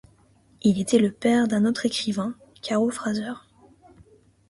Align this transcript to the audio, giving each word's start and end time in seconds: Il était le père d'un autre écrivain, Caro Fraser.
Il 0.63 0.81
était 0.81 0.97
le 0.97 1.11
père 1.11 1.47
d'un 1.47 1.63
autre 1.63 1.85
écrivain, 1.85 2.33
Caro 2.63 2.89
Fraser. 2.89 3.33